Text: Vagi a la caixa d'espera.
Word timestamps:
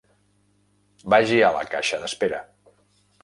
Vagi 1.13 1.37
a 1.49 1.53
la 1.57 1.63
caixa 1.75 2.01
d'espera. 2.05 2.39